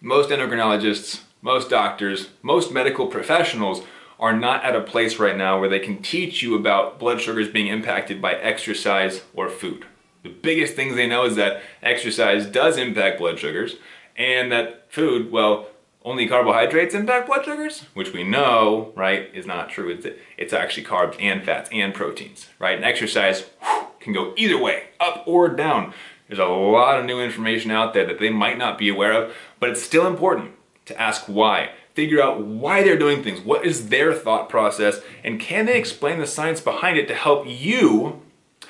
Most 0.00 0.30
endocrinologists, 0.30 1.22
most 1.40 1.68
doctors, 1.68 2.28
most 2.42 2.72
medical 2.72 3.08
professionals 3.08 3.82
are 4.20 4.36
not 4.36 4.64
at 4.64 4.76
a 4.76 4.80
place 4.80 5.18
right 5.18 5.36
now 5.36 5.58
where 5.58 5.68
they 5.68 5.80
can 5.80 6.00
teach 6.00 6.42
you 6.42 6.54
about 6.54 7.00
blood 7.00 7.20
sugars 7.20 7.48
being 7.48 7.66
impacted 7.66 8.22
by 8.22 8.34
exercise 8.34 9.22
or 9.34 9.48
food. 9.48 9.84
The 10.22 10.30
biggest 10.30 10.74
things 10.74 10.94
they 10.94 11.08
know 11.08 11.24
is 11.24 11.36
that 11.36 11.62
exercise 11.82 12.46
does 12.46 12.76
impact 12.76 13.18
blood 13.18 13.38
sugars 13.38 13.76
and 14.16 14.52
that 14.52 14.92
food, 14.92 15.32
well, 15.32 15.66
only 16.04 16.28
carbohydrates 16.28 16.94
impact 16.94 17.26
blood 17.26 17.44
sugars, 17.44 17.86
which 17.94 18.12
we 18.12 18.24
know, 18.24 18.92
right, 18.96 19.30
is 19.34 19.46
not 19.46 19.70
true. 19.70 19.88
It's, 19.88 20.06
it's 20.36 20.52
actually 20.52 20.84
carbs 20.84 21.16
and 21.20 21.44
fats 21.44 21.70
and 21.72 21.94
proteins, 21.94 22.48
right? 22.58 22.76
And 22.76 22.84
exercise 22.84 23.42
whew, 23.60 23.86
can 24.00 24.12
go 24.12 24.34
either 24.36 24.58
way, 24.58 24.88
up 25.00 25.22
or 25.26 25.48
down. 25.48 25.92
There's 26.28 26.40
a 26.40 26.46
lot 26.46 26.98
of 26.98 27.04
new 27.04 27.20
information 27.20 27.70
out 27.70 27.94
there 27.94 28.06
that 28.06 28.18
they 28.18 28.30
might 28.30 28.58
not 28.58 28.78
be 28.78 28.88
aware 28.88 29.12
of, 29.12 29.34
but 29.60 29.70
it's 29.70 29.82
still 29.82 30.06
important 30.06 30.52
to 30.86 31.00
ask 31.00 31.24
why. 31.26 31.70
Figure 31.94 32.22
out 32.22 32.40
why 32.40 32.82
they're 32.82 32.98
doing 32.98 33.22
things. 33.22 33.40
What 33.40 33.66
is 33.66 33.88
their 33.88 34.14
thought 34.14 34.48
process? 34.48 35.00
And 35.22 35.38
can 35.38 35.66
they 35.66 35.78
explain 35.78 36.18
the 36.18 36.26
science 36.26 36.60
behind 36.60 36.96
it 36.96 37.06
to 37.08 37.14
help 37.14 37.44
you 37.46 38.21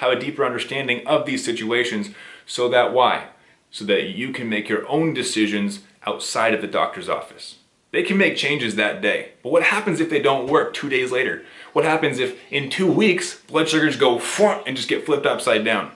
have 0.03 0.11
a 0.13 0.21
deeper 0.21 0.45
understanding 0.45 1.07
of 1.07 1.27
these 1.27 1.45
situations 1.45 2.11
so 2.45 2.69
that 2.69 2.93
why? 2.93 3.29
So 3.71 3.85
that 3.85 4.09
you 4.09 4.33
can 4.33 4.49
make 4.49 4.69
your 4.69 4.87
own 4.89 5.15
decisions 5.15 5.81
outside 6.05 6.53
of 6.55 6.61
the 6.61 6.67
doctor's 6.67 7.09
office. 7.09 7.59
They 7.93 8.03
can 8.03 8.19
make 8.19 8.37
changes 8.37 8.75
that 8.75 9.01
day. 9.01 9.33
But 9.45 9.53
what 9.53 9.63
happens 9.63 10.01
if 10.01 10.11
they 10.11 10.21
don't 10.21 10.49
work 10.49 10.75
two 10.75 10.89
days 10.89 11.13
later? 11.13 11.45
What 11.73 11.85
happens 11.85 12.19
if 12.19 12.37
in 12.51 12.69
two 12.69 12.91
weeks 12.91 13.39
blood 13.43 13.69
sugars 13.69 13.97
go 13.97 14.21
and 14.67 14.77
just 14.77 14.89
get 14.89 15.07
flipped 15.07 15.25
upside 15.25 15.65
down? 15.65 15.93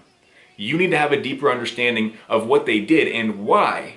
You 0.56 0.78
need 0.78 0.92
to 0.92 0.98
have 0.98 1.12
a 1.12 1.20
deeper 1.20 1.50
understanding 1.50 2.16
of 2.28 2.46
what 2.46 2.64
they 2.64 2.78
did 2.78 3.08
and 3.08 3.44
why 3.44 3.96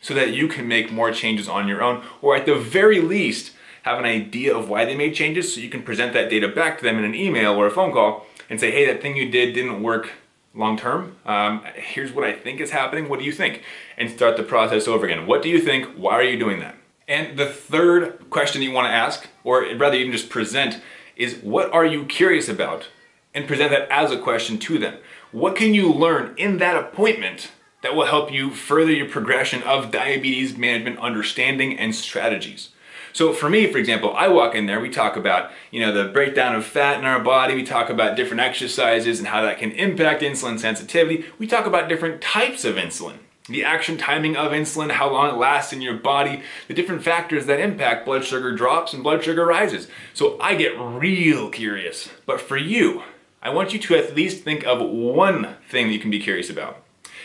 so 0.00 0.14
that 0.14 0.32
you 0.32 0.48
can 0.48 0.66
make 0.66 0.90
more 0.90 1.12
changes 1.12 1.46
on 1.46 1.68
your 1.68 1.82
own 1.82 2.02
or 2.22 2.34
at 2.34 2.46
the 2.46 2.54
very 2.54 3.00
least 3.00 3.52
have 3.82 3.98
an 3.98 4.04
idea 4.04 4.56
of 4.56 4.68
why 4.68 4.84
they 4.84 4.96
made 4.96 5.14
changes 5.14 5.54
so 5.54 5.60
you 5.60 5.68
can 5.68 5.82
present 5.82 6.14
that 6.14 6.30
data 6.30 6.48
back 6.48 6.78
to 6.78 6.84
them 6.84 6.98
in 6.98 7.04
an 7.04 7.14
email 7.14 7.54
or 7.54 7.66
a 7.66 7.70
phone 7.70 7.92
call 7.92 8.26
and 8.52 8.60
say, 8.60 8.70
hey, 8.70 8.84
that 8.84 9.00
thing 9.00 9.16
you 9.16 9.30
did 9.30 9.54
didn't 9.54 9.82
work 9.82 10.12
long 10.54 10.76
term. 10.76 11.16
Um, 11.24 11.64
here's 11.74 12.12
what 12.12 12.22
I 12.22 12.34
think 12.34 12.60
is 12.60 12.70
happening. 12.70 13.08
What 13.08 13.18
do 13.18 13.24
you 13.24 13.32
think? 13.32 13.62
And 13.96 14.10
start 14.10 14.36
the 14.36 14.42
process 14.42 14.86
over 14.86 15.06
again. 15.06 15.26
What 15.26 15.40
do 15.40 15.48
you 15.48 15.58
think? 15.58 15.86
Why 15.96 16.12
are 16.12 16.22
you 16.22 16.38
doing 16.38 16.60
that? 16.60 16.74
And 17.08 17.38
the 17.38 17.46
third 17.46 18.28
question 18.28 18.60
you 18.60 18.70
want 18.70 18.88
to 18.88 18.92
ask, 18.92 19.26
or 19.42 19.62
rather 19.76 19.96
even 19.96 20.12
just 20.12 20.28
present, 20.28 20.82
is 21.16 21.36
what 21.36 21.72
are 21.72 21.86
you 21.86 22.04
curious 22.04 22.46
about? 22.46 22.88
And 23.32 23.48
present 23.48 23.70
that 23.70 23.90
as 23.90 24.10
a 24.10 24.20
question 24.20 24.58
to 24.58 24.76
them. 24.78 24.98
What 25.30 25.56
can 25.56 25.72
you 25.72 25.90
learn 25.90 26.34
in 26.36 26.58
that 26.58 26.76
appointment 26.76 27.52
that 27.82 27.96
will 27.96 28.04
help 28.04 28.30
you 28.30 28.50
further 28.50 28.92
your 28.92 29.08
progression 29.08 29.62
of 29.62 29.90
diabetes 29.90 30.58
management 30.58 30.98
understanding 30.98 31.78
and 31.78 31.94
strategies? 31.94 32.68
So 33.12 33.32
for 33.32 33.50
me, 33.50 33.70
for 33.70 33.78
example, 33.78 34.14
I 34.16 34.28
walk 34.28 34.54
in 34.54 34.66
there, 34.66 34.80
we 34.80 34.90
talk 34.90 35.16
about, 35.16 35.50
you 35.70 35.80
know, 35.80 35.92
the 35.92 36.10
breakdown 36.10 36.54
of 36.54 36.64
fat 36.64 36.98
in 36.98 37.04
our 37.04 37.20
body, 37.20 37.54
we 37.54 37.64
talk 37.64 37.90
about 37.90 38.16
different 38.16 38.40
exercises 38.40 39.18
and 39.18 39.28
how 39.28 39.42
that 39.42 39.58
can 39.58 39.72
impact 39.72 40.22
insulin 40.22 40.58
sensitivity. 40.58 41.26
We 41.38 41.46
talk 41.46 41.66
about 41.66 41.88
different 41.88 42.22
types 42.22 42.64
of 42.64 42.76
insulin, 42.76 43.18
the 43.48 43.64
action 43.64 43.98
timing 43.98 44.36
of 44.36 44.52
insulin, 44.52 44.92
how 44.92 45.10
long 45.10 45.34
it 45.34 45.38
lasts 45.38 45.72
in 45.72 45.82
your 45.82 45.96
body, 45.96 46.42
the 46.68 46.74
different 46.74 47.02
factors 47.02 47.46
that 47.46 47.60
impact 47.60 48.06
blood 48.06 48.24
sugar 48.24 48.54
drops 48.54 48.94
and 48.94 49.02
blood 49.02 49.22
sugar 49.22 49.44
rises. 49.44 49.88
So 50.14 50.38
I 50.40 50.54
get 50.54 50.78
real 50.78 51.50
curious. 51.50 52.08
But 52.24 52.40
for 52.40 52.56
you, 52.56 53.02
I 53.42 53.50
want 53.50 53.72
you 53.72 53.78
to 53.80 53.96
at 53.96 54.14
least 54.14 54.44
think 54.44 54.64
of 54.64 54.80
one 54.80 55.56
thing 55.68 55.88
that 55.88 55.92
you 55.92 55.98
can 55.98 56.10
be 56.10 56.20
curious 56.20 56.48
about. 56.48 56.82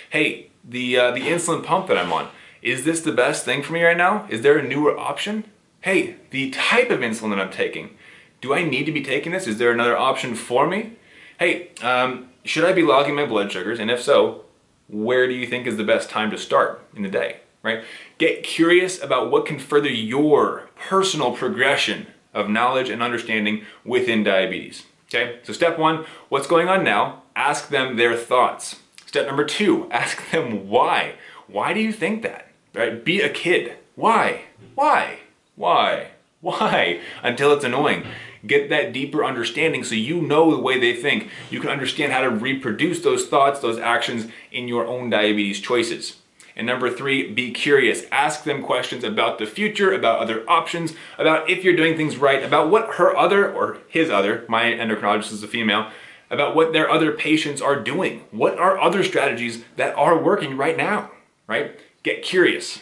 Hey, 0.10 0.50
the 0.64 0.98
uh, 0.98 1.12
the 1.12 1.22
insulin 1.22 1.64
pump 1.64 1.88
that 1.88 1.98
I'm 1.98 2.12
on, 2.12 2.30
is 2.62 2.84
this 2.84 3.02
the 3.02 3.12
best 3.12 3.46
thing 3.46 3.62
for 3.62 3.72
me 3.72 3.84
right 3.84 3.96
now? 3.96 4.26
Is 4.30 4.42
there 4.42 4.58
a 4.58 4.68
newer 4.68 4.98
option? 4.98 5.46
Hey, 5.82 6.16
the 6.32 6.50
type 6.50 6.90
of 6.90 7.00
insulin 7.00 7.30
that 7.30 7.40
I'm 7.40 7.52
taking, 7.52 7.98
do 8.42 8.54
I 8.54 8.64
need 8.64 8.86
to 8.86 8.92
be 8.92 9.02
taking 9.04 9.32
this? 9.32 9.48
Is 9.48 9.58
there 9.58 9.72
another 9.72 9.98
option 9.98 10.36
for 10.36 10.68
me? 10.68 10.94
Hey, 11.40 11.70
um, 11.82 12.30
should 12.44 12.66
I 12.66 12.74
be 12.74 12.82
logging 12.82 13.16
my 13.16 13.26
blood 13.26 13.52
sugars? 13.52 13.80
And 13.80 13.92
if 13.92 14.02
so, 14.02 14.46
where 14.88 15.28
do 15.28 15.34
you 15.34 15.48
think 15.48 15.68
is 15.68 15.78
the 15.78 15.84
best 15.84 16.10
time 16.10 16.32
to 16.32 16.38
start 16.38 16.84
in 16.96 17.04
the 17.04 17.10
day? 17.10 17.42
Right? 17.62 17.84
Get 18.18 18.44
curious 18.44 19.02
about 19.02 19.30
what 19.30 19.46
can 19.46 19.60
further 19.60 19.90
your 19.90 20.70
personal 20.76 21.32
progression 21.32 22.08
of 22.34 22.50
knowledge 22.50 22.90
and 22.90 23.04
understanding 23.04 23.66
within 23.84 24.24
diabetes. 24.24 24.84
Okay, 25.08 25.40
so 25.44 25.54
step 25.54 25.78
one, 25.78 26.06
what's 26.30 26.48
going 26.48 26.68
on 26.68 26.84
now? 26.84 27.24
Ask 27.36 27.70
them 27.70 27.96
their 27.96 28.16
thoughts. 28.16 28.78
Step 29.06 29.26
number 29.26 29.46
two, 29.46 29.90
ask 29.92 30.30
them 30.32 30.70
why. 30.70 31.16
Why 31.48 31.74
do 31.74 31.80
you 31.80 31.92
think 31.92 32.24
that? 32.24 32.52
Right? 32.74 33.04
Be 33.04 33.22
a 33.22 33.30
kid. 33.30 33.78
Why? 33.96 34.44
Why? 34.76 35.20
Why? 35.58 36.12
Why? 36.40 37.02
Until 37.24 37.52
it's 37.52 37.66
annoying. 37.66 38.06
Get 38.46 38.70
that 38.70 38.94
deeper 38.94 39.26
understanding 39.26 39.84
so 39.84 39.96
you 39.96 40.22
know 40.22 40.56
the 40.56 40.62
way 40.62 40.80
they 40.80 40.94
think. 40.94 41.30
You 41.50 41.60
can 41.60 41.72
understand 41.72 42.14
how 42.14 42.22
to 42.22 42.30
reproduce 42.30 43.02
those 43.02 43.26
thoughts, 43.26 43.60
those 43.60 43.80
actions 43.80 44.32
in 44.52 44.68
your 44.68 44.86
own 44.86 45.10
diabetes 45.10 45.60
choices. 45.60 46.18
And 46.56 46.68
number 46.68 46.92
three, 46.92 47.32
be 47.32 47.52
curious. 47.52 48.06
Ask 48.12 48.44
them 48.44 48.62
questions 48.62 49.04
about 49.04 49.40
the 49.40 49.48
future, 49.48 49.92
about 49.92 50.20
other 50.20 50.48
options, 50.48 50.94
about 51.18 51.50
if 51.50 51.64
you're 51.64 51.76
doing 51.76 51.98
things 51.98 52.18
right, 52.18 52.44
about 52.44 52.70
what 52.70 52.96
her 52.96 53.16
other, 53.18 53.52
or 53.52 53.80
his 53.88 54.12
other, 54.12 54.46
my 54.48 54.66
endocrinologist 54.66 55.32
is 55.32 55.44
a 55.44 55.48
female, 55.48 55.90
about 56.30 56.56
what 56.56 56.72
their 56.72 56.90
other 56.90 57.12
patients 57.12 57.62
are 57.62 57.80
doing. 57.80 58.26
What 58.30 58.60
are 58.60 58.80
other 58.80 59.04
strategies 59.04 59.64
that 59.76 59.96
are 59.96 60.22
working 60.22 60.56
right 60.56 60.78
now, 60.78 61.12
right? 61.48 61.80
Get 62.04 62.22
curious. 62.22 62.82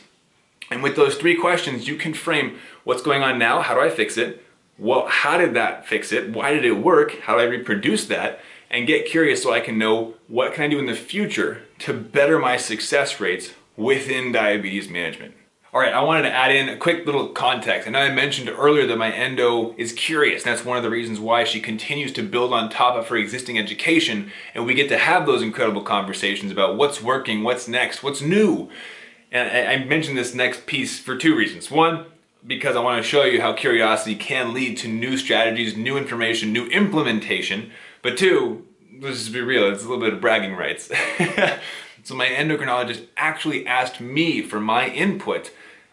And 0.72 0.82
with 0.82 0.96
those 0.96 1.16
three 1.16 1.36
questions, 1.36 1.88
you 1.88 1.96
can 1.96 2.14
frame 2.14 2.58
what's 2.84 3.02
going 3.02 3.22
on 3.22 3.38
now, 3.38 3.62
how 3.62 3.74
do 3.74 3.82
I 3.82 3.90
fix 3.90 4.18
it? 4.18 4.44
Well, 4.78 5.06
how 5.08 5.38
did 5.38 5.54
that 5.54 5.88
fix 5.88 6.12
it? 6.12 6.32
Why 6.34 6.54
did 6.54 6.66
it 6.66 6.74
work? 6.74 7.20
How 7.22 7.36
do 7.36 7.42
I 7.42 7.46
reproduce 7.46 8.06
that? 8.08 8.40
And 8.70 8.88
get 8.88 9.06
curious 9.06 9.42
so 9.44 9.54
I 9.54 9.60
can 9.60 9.78
know 9.78 10.16
what 10.28 10.54
can 10.54 10.64
I 10.64 10.68
do 10.68 10.80
in 10.80 10.86
the 10.86 10.96
future 10.96 11.62
to 11.80 11.94
better 11.94 12.40
my 12.40 12.58
success 12.58 13.20
rates 13.20 13.54
within 13.78 14.32
diabetes 14.32 14.90
management. 14.90 15.36
All 15.76 15.82
right, 15.82 15.94
I 15.94 16.02
wanted 16.04 16.24
to 16.24 16.32
add 16.32 16.56
in 16.56 16.70
a 16.70 16.78
quick 16.78 17.06
little 17.06 17.28
context. 17.28 17.86
I 17.86 17.92
know 17.92 18.00
I 18.00 18.10
mentioned 18.10 18.50
earlier 18.50 18.88
that 18.88 18.98
my 18.98 19.12
endo 19.12 19.76
is 19.78 19.92
curious. 19.92 20.42
That's 20.42 20.64
one 20.64 20.78
of 20.78 20.84
the 20.84 20.90
reasons 20.90 21.20
why 21.20 21.44
she 21.44 21.60
continues 21.60 22.14
to 22.14 22.24
build 22.24 22.54
on 22.54 22.70
top 22.70 22.96
of 22.96 23.10
her 23.10 23.18
existing 23.18 23.60
education, 23.60 24.32
and 24.54 24.66
we 24.66 24.74
get 24.74 24.88
to 24.88 24.98
have 24.98 25.26
those 25.26 25.42
incredible 25.42 25.82
conversations 25.82 26.50
about 26.50 26.78
what's 26.78 27.04
working, 27.04 27.44
what's 27.44 27.68
next, 27.68 28.04
what's 28.04 28.22
new. 28.22 28.70
And 29.36 29.68
I 29.68 29.84
mentioned 29.84 30.18
this 30.18 30.34
next 30.34 30.65
piece 30.65 30.98
for 30.98 31.18
two 31.18 31.36
reasons. 31.36 31.70
One, 31.70 32.06
because 32.48 32.75
I 32.75 32.80
want 32.80 33.04
to 33.04 33.08
show 33.08 33.24
you 33.24 33.42
how 33.42 33.51
curiosity 33.54 34.15
can 34.15 34.54
lead 34.54 34.77
to 34.77 34.88
new 34.88 35.18
strategies, 35.18 35.75
new 35.75 35.98
information, 35.98 36.54
new 36.54 36.68
implementation. 36.68 37.72
But 38.01 38.18
two, 38.18 38.65
let's 39.01 39.20
just 39.20 39.34
be 39.34 39.42
real, 39.42 39.70
it's 39.70 39.84
a 39.84 39.88
little 39.89 40.04
bit 40.04 40.13
of 40.13 40.22
bragging 40.22 40.56
rights. 40.56 40.89
So 42.06 42.13
my 42.13 42.27
endocrinologist 42.27 43.08
actually 43.18 43.65
asked 43.65 44.00
me 44.00 44.44
for 44.44 44.60
my 44.60 44.89
input 44.89 45.50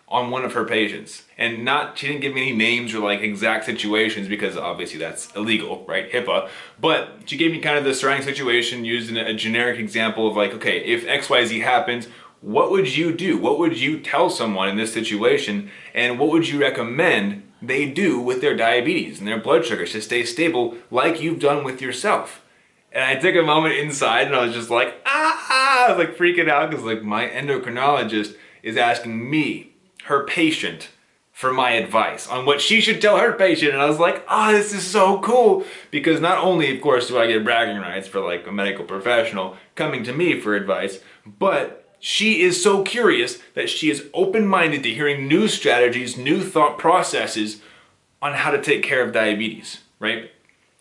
on 0.08 0.28
one 0.30 0.44
of 0.44 0.52
her 0.52 0.66
patients. 0.66 1.22
And 1.38 1.64
not, 1.64 1.96
she 1.96 2.06
didn't 2.06 2.20
give 2.20 2.34
me 2.34 2.48
any 2.48 2.52
names 2.52 2.94
or 2.94 2.98
like 2.98 3.22
exact 3.22 3.64
situations 3.64 4.28
because 4.28 4.58
obviously 4.58 4.98
that's 4.98 5.34
illegal, 5.34 5.86
right? 5.88 6.12
HIPAA. 6.12 6.50
But 6.78 7.20
she 7.24 7.38
gave 7.38 7.50
me 7.50 7.60
kind 7.60 7.78
of 7.78 7.84
the 7.84 7.94
surrounding 7.94 8.26
situation, 8.26 8.84
used 8.84 9.10
a 9.16 9.32
generic 9.32 9.80
example 9.80 10.28
of 10.28 10.36
like, 10.36 10.52
okay, 10.52 10.84
if 10.84 11.06
XYZ 11.06 11.62
happens, 11.62 12.08
what 12.42 12.70
would 12.70 12.94
you 12.96 13.12
do? 13.14 13.38
What 13.38 13.58
would 13.58 13.78
you 13.78 14.00
tell 14.00 14.28
someone 14.28 14.68
in 14.68 14.76
this 14.76 14.92
situation? 14.92 15.70
And 15.94 16.18
what 16.18 16.30
would 16.30 16.48
you 16.48 16.60
recommend 16.60 17.44
they 17.62 17.88
do 17.88 18.20
with 18.20 18.40
their 18.40 18.56
diabetes 18.56 19.20
and 19.20 19.28
their 19.28 19.40
blood 19.40 19.64
sugars 19.64 19.92
to 19.92 20.02
stay 20.02 20.24
stable 20.24 20.76
like 20.90 21.22
you've 21.22 21.40
done 21.40 21.64
with 21.64 21.80
yourself? 21.80 22.44
And 22.90 23.04
I 23.04 23.14
took 23.14 23.36
a 23.36 23.42
moment 23.42 23.76
inside 23.76 24.26
and 24.26 24.36
I 24.36 24.44
was 24.44 24.54
just 24.54 24.70
like, 24.70 24.94
ah, 25.06 25.86
I 25.86 25.92
was 25.92 25.98
like 25.98 26.16
freaking 26.18 26.50
out 26.50 26.70
because 26.70 26.84
like 26.84 27.02
my 27.02 27.28
endocrinologist 27.28 28.36
is 28.62 28.76
asking 28.76 29.30
me, 29.30 29.74
her 30.04 30.26
patient, 30.26 30.88
for 31.30 31.52
my 31.52 31.70
advice 31.70 32.28
on 32.28 32.44
what 32.44 32.60
she 32.60 32.80
should 32.80 33.00
tell 33.00 33.18
her 33.18 33.32
patient. 33.32 33.72
And 33.72 33.80
I 33.80 33.88
was 33.88 33.98
like, 33.98 34.24
oh, 34.28 34.52
this 34.52 34.74
is 34.74 34.86
so 34.86 35.20
cool. 35.20 35.64
Because 35.90 36.20
not 36.20 36.38
only, 36.38 36.74
of 36.74 36.82
course, 36.82 37.08
do 37.08 37.18
I 37.18 37.26
get 37.26 37.44
bragging 37.44 37.78
rights 37.78 38.06
for 38.06 38.20
like 38.20 38.46
a 38.46 38.52
medical 38.52 38.84
professional 38.84 39.56
coming 39.74 40.04
to 40.04 40.12
me 40.12 40.40
for 40.40 40.54
advice, 40.54 41.00
but 41.24 41.81
she 42.04 42.42
is 42.42 42.60
so 42.60 42.82
curious 42.82 43.38
that 43.54 43.70
she 43.70 43.88
is 43.88 44.08
open-minded 44.12 44.82
to 44.82 44.92
hearing 44.92 45.28
new 45.28 45.46
strategies, 45.46 46.16
new 46.18 46.42
thought 46.42 46.76
processes 46.76 47.62
on 48.20 48.34
how 48.34 48.50
to 48.50 48.60
take 48.60 48.82
care 48.82 49.04
of 49.04 49.12
diabetes, 49.12 49.82
right? 50.00 50.32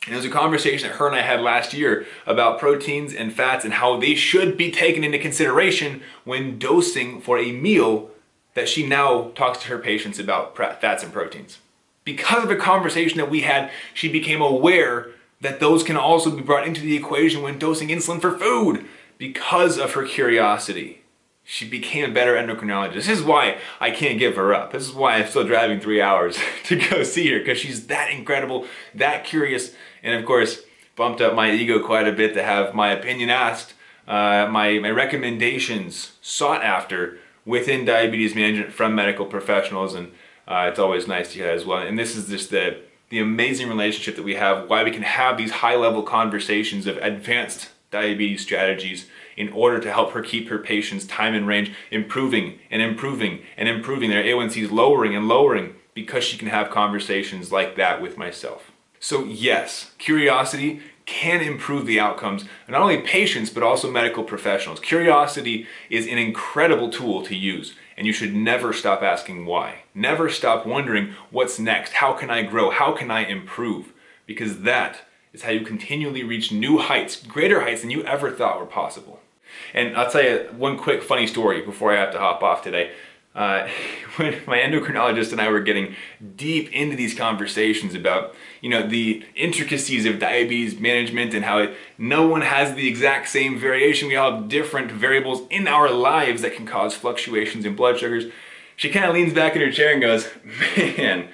And 0.08 0.16
was 0.16 0.26
a 0.26 0.32
conversation 0.32 0.88
that 0.88 0.96
her 0.96 1.06
and 1.06 1.16
I 1.16 1.22
had 1.22 1.42
last 1.42 1.76
year 1.76 2.08
about 2.26 2.58
proteins 2.58 3.14
and 3.14 3.32
fats 3.32 3.64
and 3.64 3.76
how 3.76 4.00
they 4.00 4.16
should 4.16 4.58
be 4.58 4.72
taken 4.72 5.04
into 5.04 5.20
consideration 5.20 6.02
when 6.24 6.58
dosing 6.58 7.22
for 7.22 7.38
a 7.38 7.52
meal 7.52 8.10
that 8.56 8.68
she 8.68 8.88
now 8.88 9.30
talks 9.36 9.60
to 9.60 9.68
her 9.68 9.78
patients 9.78 10.18
about 10.18 10.58
fats 10.58 11.04
and 11.04 11.14
proteins. 11.14 11.60
Because 12.04 12.44
of 12.44 12.50
a 12.50 12.56
conversation 12.56 13.20
that 13.20 13.30
we 13.30 13.42
had, 13.42 13.70
she 13.94 14.12
became 14.12 14.42
aware 14.42 15.12
that 15.40 15.60
those 15.60 15.84
can 15.84 15.98
also 15.98 16.36
be 16.36 16.42
brought 16.42 16.66
into 16.66 16.82
the 16.82 16.98
equation 16.98 17.44
when 17.44 17.60
dosing 17.60 17.90
insulin 17.90 18.20
for 18.20 18.36
food 18.36 18.88
because 19.20 19.78
of 19.78 19.94
her 19.94 20.04
curiosity 20.04 21.01
she 21.44 21.68
became 21.68 22.10
a 22.10 22.14
better 22.14 22.36
endocrinologist. 22.36 22.94
This 22.94 23.10
is 23.10 23.24
why 23.24 23.58
I 23.80 23.92
can't 23.92 24.20
give 24.20 24.36
her 24.36 24.54
up. 24.54 24.72
This 24.72 24.88
is 24.88 24.94
why 24.94 25.16
I'm 25.16 25.28
still 25.28 25.46
driving 25.46 25.80
three 25.80 26.02
hours 26.02 26.38
to 26.66 26.76
go 26.76 27.04
see 27.04 27.32
her 27.32 27.40
because 27.40 27.58
she's 27.58 27.88
that 27.88 28.12
incredible, 28.12 28.66
that 28.94 29.26
curious, 29.26 29.74
and 30.04 30.16
of 30.18 30.26
course, 30.26 30.62
bumped 30.96 31.22
up 31.22 31.34
my 31.34 31.52
ego 31.52 31.84
quite 31.84 32.08
a 32.08 32.12
bit 32.12 32.34
to 32.36 32.44
have 32.44 32.76
my 32.76 32.92
opinion 32.92 33.30
asked, 33.30 33.74
uh, 34.08 34.48
my, 34.52 34.78
my 34.80 34.90
recommendations 34.90 36.14
sought 36.22 36.64
after 36.64 37.18
within 37.46 37.86
diabetes 37.86 38.36
management 38.36 38.72
from 38.72 38.94
medical 38.94 39.26
professionals. 39.26 39.96
And 39.96 40.12
uh, 40.48 40.68
it's 40.70 40.80
always 40.80 41.08
nice 41.08 41.32
to 41.32 41.40
hear 41.40 41.48
that 41.48 41.56
as 41.56 41.66
well. 41.66 41.80
And 41.80 41.98
this 41.98 42.16
is 42.16 42.30
just 42.30 42.52
the, 42.52 42.82
the 43.10 43.20
amazing 43.20 43.68
relationship 43.68 44.16
that 44.16 44.24
we 44.24 44.36
have, 44.36 44.70
why 44.70 44.84
we 44.84 44.92
can 44.92 45.04
have 45.04 45.38
these 45.38 45.52
high 45.52 45.76
level 45.76 46.04
conversations 46.04 46.88
of 46.88 46.98
advanced 46.98 47.71
diabetes 47.92 48.42
strategies 48.42 49.08
in 49.38 49.50
order 49.50 49.80
to 49.80 49.92
help 49.92 50.12
her 50.14 50.22
keep 50.22 50.48
her 50.48 50.58
patients' 50.58 51.06
time 51.06 51.34
and 51.34 51.48
range 51.48 51.72
improving 51.92 52.60
and 52.72 52.82
improving 52.82 53.42
and 53.58 53.70
improving, 53.70 54.10
their 54.10 54.24
A1Cs 54.24 54.72
lowering 54.72 55.16
and 55.16 55.28
lowering 55.28 55.76
because 55.94 56.24
she 56.24 56.38
can 56.38 56.48
have 56.48 56.70
conversations 56.70 57.52
like 57.52 57.76
that 57.76 58.02
with 58.02 58.18
myself. 58.18 58.72
So, 59.00 59.24
yes, 59.26 59.92
curiosity 59.98 60.82
can 61.06 61.42
improve 61.42 61.86
the 61.86 62.00
outcomes 62.00 62.46
not 62.70 62.82
only 62.82 63.00
patients 63.00 63.50
but 63.50 63.64
also 63.64 63.92
medical 63.92 64.24
professionals. 64.24 64.80
Curiosity 64.80 65.68
is 65.90 66.08
an 66.08 66.18
incredible 66.18 66.90
tool 66.90 67.22
to 67.24 67.36
use, 67.36 67.74
and 67.98 68.08
you 68.08 68.14
should 68.14 68.34
never 68.34 68.72
stop 68.72 69.02
asking 69.02 69.46
why. 69.46 69.84
Never 69.94 70.30
stop 70.30 70.66
wondering 70.66 71.14
what's 71.30 71.60
next, 71.60 71.94
how 71.94 72.14
can 72.14 72.30
I 72.30 72.44
grow, 72.44 72.70
how 72.70 72.94
can 72.94 73.12
I 73.12 73.26
improve? 73.26 73.92
Because 74.26 74.62
that 74.62 75.02
is 75.34 75.44
how 75.44 75.52
you 75.52 75.62
continually 75.62 76.24
reach 76.24 76.52
new 76.52 76.78
heights, 76.78 77.16
greater 77.16 77.62
heights 77.62 77.82
than 77.82 77.90
you 77.90 78.04
ever 78.04 78.32
thought 78.32 78.60
were 78.60 78.66
possible. 78.66 79.20
And 79.74 79.96
I'll 79.96 80.10
tell 80.10 80.24
you 80.24 80.50
one 80.58 80.78
quick 80.78 81.04
funny 81.04 81.28
story 81.28 81.62
before 81.62 81.94
I 81.94 82.00
have 82.00 82.12
to 82.12 82.20
hop 82.20 82.44
off 82.44 82.64
today. 82.64 82.92
Uh, 83.34 83.68
when 84.18 84.34
my 84.46 84.58
endocrinologist 84.58 85.32
and 85.32 85.40
I 85.40 85.50
were 85.50 85.62
getting 85.62 85.96
deep 86.36 86.72
into 86.74 86.96
these 86.96 87.14
conversations 87.14 87.96
about, 87.96 88.36
you 88.60 88.70
know, 88.70 88.86
the 88.86 89.24
intricacies 89.36 90.06
of 90.06 90.20
diabetes 90.20 90.80
management 90.80 91.34
and 91.34 91.46
how 91.46 91.60
it, 91.60 91.74
no 91.98 92.28
one 92.28 92.42
has 92.42 92.76
the 92.76 92.88
exact 92.88 93.30
same 93.30 93.58
variation. 93.58 94.10
We 94.10 94.18
all 94.18 94.34
have 94.34 94.50
different 94.50 94.92
variables 94.92 95.48
in 95.50 95.68
our 95.68 95.90
lives 95.90 96.42
that 96.42 96.56
can 96.56 96.66
cause 96.66 96.94
fluctuations 96.94 97.66
in 97.66 97.76
blood 97.76 98.00
sugars. 98.00 98.26
She 98.76 98.90
kind 98.90 99.06
of 99.06 99.14
leans 99.14 99.34
back 99.34 99.56
in 99.56 99.62
her 99.62 99.72
chair 99.72 99.94
and 99.94 100.02
goes, 100.02 100.28
man, 100.78 101.30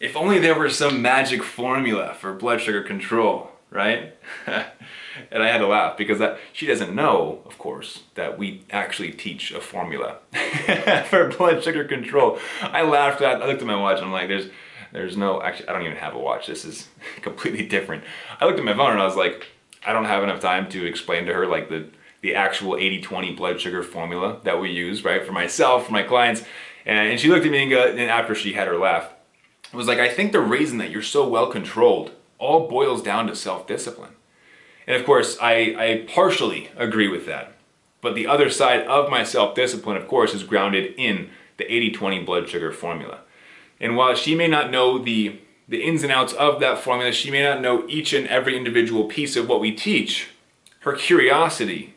if 0.00 0.16
only 0.16 0.38
there 0.38 0.58
were 0.58 0.70
some 0.70 1.02
magic 1.02 1.42
formula 1.42 2.14
for 2.14 2.32
blood 2.32 2.60
sugar 2.62 2.82
control. 2.82 3.50
right? 3.70 4.16
and 4.46 5.42
I 5.42 5.48
had 5.48 5.58
to 5.58 5.66
laugh 5.66 5.96
because 5.96 6.18
that, 6.18 6.38
she 6.52 6.66
doesn't 6.66 6.94
know, 6.94 7.42
of 7.44 7.58
course, 7.58 8.04
that 8.14 8.38
we 8.38 8.64
actually 8.70 9.12
teach 9.12 9.52
a 9.52 9.60
formula 9.60 10.16
for 11.08 11.28
blood 11.28 11.62
sugar 11.62 11.84
control. 11.84 12.38
I 12.62 12.82
laughed 12.82 13.20
at, 13.20 13.42
I 13.42 13.46
looked 13.46 13.60
at 13.60 13.66
my 13.66 13.76
watch 13.76 13.98
and 13.98 14.06
I'm 14.06 14.12
like, 14.12 14.28
there's, 14.28 14.48
there's 14.92 15.16
no, 15.16 15.40
actually, 15.42 15.68
I 15.68 15.72
don't 15.74 15.82
even 15.82 15.98
have 15.98 16.14
a 16.14 16.18
watch. 16.18 16.46
This 16.46 16.64
is 16.64 16.88
completely 17.22 17.66
different. 17.66 18.02
I 18.40 18.46
looked 18.46 18.58
at 18.58 18.64
my 18.64 18.74
phone 18.74 18.92
and 18.92 19.00
I 19.00 19.04
was 19.04 19.16
like, 19.16 19.48
I 19.86 19.92
don't 19.92 20.06
have 20.06 20.24
enough 20.24 20.40
time 20.40 20.68
to 20.70 20.84
explain 20.84 21.26
to 21.26 21.34
her 21.34 21.46
like 21.46 21.68
the, 21.68 21.88
the 22.22 22.34
actual 22.34 22.72
80-20 22.72 23.36
blood 23.36 23.60
sugar 23.60 23.82
formula 23.82 24.40
that 24.44 24.60
we 24.60 24.70
use, 24.70 25.04
right? 25.04 25.24
For 25.24 25.32
myself, 25.32 25.86
for 25.86 25.92
my 25.92 26.02
clients. 26.02 26.42
And, 26.86 27.10
and 27.10 27.20
she 27.20 27.28
looked 27.28 27.44
at 27.44 27.52
me 27.52 27.62
and, 27.62 27.70
go, 27.70 27.86
and 27.86 28.00
after 28.00 28.34
she 28.34 28.54
had 28.54 28.66
her 28.66 28.78
laugh, 28.78 29.10
was 29.76 29.86
like, 29.86 29.98
I 29.98 30.08
think 30.08 30.32
the 30.32 30.40
reason 30.40 30.78
that 30.78 30.90
you're 30.90 31.02
so 31.02 31.28
well 31.28 31.46
controlled 31.48 32.12
all 32.38 32.68
boils 32.68 33.02
down 33.02 33.26
to 33.26 33.36
self-discipline. 33.36 34.12
And 34.86 34.96
of 34.96 35.06
course, 35.06 35.36
I, 35.40 35.74
I 35.78 36.06
partially 36.12 36.70
agree 36.76 37.08
with 37.08 37.26
that. 37.26 37.52
But 38.00 38.14
the 38.14 38.26
other 38.26 38.50
side 38.50 38.86
of 38.86 39.10
my 39.10 39.22
self-discipline, 39.22 39.96
of 39.96 40.08
course, 40.08 40.34
is 40.34 40.42
grounded 40.42 40.94
in 40.96 41.30
the 41.58 41.64
80-20 41.64 42.24
blood 42.24 42.48
sugar 42.48 42.72
formula. 42.72 43.20
And 43.78 43.96
while 43.96 44.14
she 44.14 44.34
may 44.34 44.48
not 44.48 44.70
know 44.70 44.98
the, 44.98 45.38
the 45.68 45.82
ins 45.82 46.02
and 46.02 46.10
outs 46.10 46.32
of 46.32 46.60
that 46.60 46.78
formula, 46.78 47.12
she 47.12 47.30
may 47.30 47.42
not 47.42 47.60
know 47.60 47.86
each 47.88 48.12
and 48.12 48.26
every 48.26 48.56
individual 48.56 49.04
piece 49.04 49.36
of 49.36 49.48
what 49.48 49.60
we 49.60 49.72
teach, 49.72 50.28
her 50.80 50.94
curiosity 50.94 51.94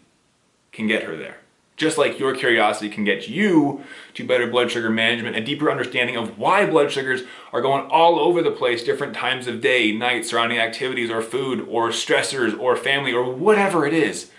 can 0.71 0.87
get 0.87 1.03
her 1.03 1.15
there. 1.15 1.37
Just 1.75 1.97
like 1.97 2.19
your 2.19 2.35
curiosity 2.35 2.87
can 2.87 3.03
get 3.03 3.27
you 3.27 3.83
to 4.13 4.25
better 4.25 4.45
blood 4.45 4.69
sugar 4.69 4.91
management, 4.91 5.35
a 5.35 5.41
deeper 5.41 5.71
understanding 5.71 6.15
of 6.15 6.37
why 6.37 6.65
blood 6.65 6.91
sugars 6.91 7.23
are 7.51 7.61
going 7.61 7.87
all 7.89 8.19
over 8.19 8.43
the 8.43 8.51
place, 8.51 8.83
different 8.83 9.15
times 9.15 9.47
of 9.47 9.61
day, 9.61 9.91
night, 9.91 10.25
surrounding 10.25 10.59
activities, 10.59 11.09
or 11.09 11.21
food, 11.21 11.65
or 11.67 11.89
stressors, 11.89 12.57
or 12.57 12.75
family, 12.75 13.11
or 13.11 13.33
whatever 13.33 13.87
it 13.87 13.93
is. 13.93 14.29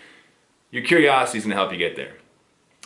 Your 0.70 0.84
curiosity 0.84 1.38
is 1.38 1.44
going 1.44 1.50
to 1.50 1.56
help 1.56 1.72
you 1.72 1.78
get 1.78 1.96
there. 1.96 2.18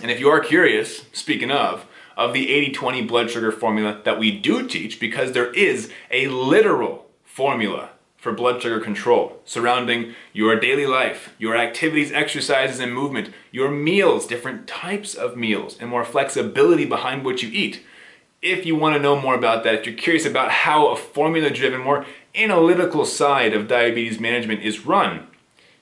And 0.01 0.11
if 0.11 0.19
you 0.19 0.29
are 0.29 0.41
curious, 0.41 1.05
speaking 1.13 1.51
of, 1.51 1.87
of 2.17 2.33
the 2.33 2.51
80 2.51 2.73
20 2.73 3.03
blood 3.03 3.31
sugar 3.31 3.53
formula 3.53 4.01
that 4.05 4.19
we 4.19 4.31
do 4.31 4.67
teach, 4.67 4.99
because 4.99 5.33
there 5.33 5.53
is 5.53 5.93
a 6.11 6.29
literal 6.29 7.07
formula 7.25 7.91
for 8.19 8.33
blood 8.33 8.61
sugar 8.61 8.81
control 8.81 9.41
surrounding 9.45 10.15
your 10.33 10.59
daily 10.59 10.87
life, 10.87 11.33
your 11.39 11.57
activities, 11.57 12.11
exercises, 12.13 12.81
and 12.81 12.93
movement, 12.93 13.33
your 13.53 13.71
meals, 13.71 14.27
different 14.27 14.67
types 14.67 15.15
of 15.15 15.37
meals, 15.37 15.79
and 15.81 15.89
more 15.89 16.05
flexibility 16.05 16.85
behind 16.85 17.25
what 17.25 17.41
you 17.43 17.49
eat. 17.51 17.81
If 18.43 18.67
you 18.67 18.75
want 18.77 18.97
to 18.97 19.03
know 19.03 19.21
more 19.21 19.37
about 19.37 19.63
that, 19.65 19.75
if 19.75 19.87
you're 19.87 19.95
curious 19.95 20.27
about 20.27 20.51
how 20.51 20.89
a 20.89 20.97
formula 20.97 21.51
driven, 21.51 21.81
more 21.81 22.05
analytical 22.35 23.05
side 23.05 23.55
of 23.55 23.69
diabetes 23.69 24.19
management 24.21 24.63
is 24.63 24.85
run, 24.85 25.29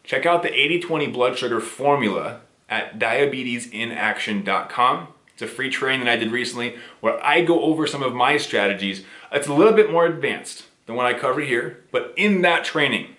check 0.05 0.27
out 0.27 0.43
the 0.43 0.55
80 0.55 0.81
20 0.81 1.07
blood 1.09 1.39
sugar 1.39 1.61
formula 1.61 2.41
at 2.69 2.99
diabetesinaction.com. 2.99 5.09
It's 5.33 5.43
a 5.43 5.47
free 5.47 5.71
training 5.71 6.07
that 6.07 6.13
I 6.13 6.17
did 6.17 6.33
recently 6.33 6.77
where 7.01 7.25
I 7.25 7.43
go 7.43 7.63
over 7.63 7.87
some 7.87 8.03
of 8.03 8.13
my 8.15 8.39
strategies. 8.39 9.05
It's 9.33 9.47
a 9.47 9.53
little 9.53 9.75
bit 9.75 9.91
more 9.91 10.07
advanced 10.07 10.65
than 10.87 10.97
what 10.97 11.07
I 11.07 11.15
cover 11.15 11.41
here, 11.41 11.85
but 11.91 12.15
in 12.17 12.43
that 12.43 12.65
training, 12.65 13.17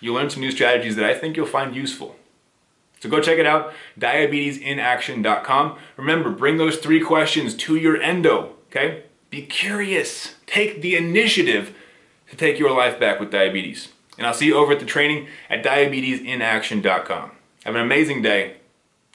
you'll 0.00 0.14
learn 0.14 0.30
some 0.30 0.40
new 0.40 0.50
strategies 0.50 0.96
that 0.96 1.04
I 1.04 1.14
think 1.14 1.36
you'll 1.36 1.46
find 1.46 1.74
useful. 1.74 2.16
So 3.00 3.08
go 3.08 3.20
check 3.20 3.38
it 3.38 3.46
out, 3.46 3.72
diabetesinaction.com. 3.98 5.78
Remember, 5.96 6.30
bring 6.30 6.56
those 6.56 6.78
three 6.78 7.00
questions 7.00 7.54
to 7.54 7.76
your 7.76 8.00
endo, 8.00 8.54
okay? 8.68 9.04
Be 9.30 9.42
curious. 9.42 10.36
Take 10.46 10.80
the 10.80 10.96
initiative 10.96 11.74
to 12.30 12.36
take 12.36 12.58
your 12.58 12.70
life 12.70 12.98
back 12.98 13.20
with 13.20 13.30
diabetes. 13.30 13.88
And 14.16 14.26
I'll 14.26 14.34
see 14.34 14.46
you 14.46 14.56
over 14.56 14.72
at 14.72 14.80
the 14.80 14.86
training 14.86 15.28
at 15.50 15.64
diabetesinaction.com. 15.64 17.30
Have 17.64 17.74
an 17.74 17.80
amazing 17.80 18.22
day 18.22 18.56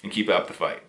and 0.03 0.11
keep 0.11 0.29
up 0.29 0.47
the 0.47 0.53
fight. 0.53 0.83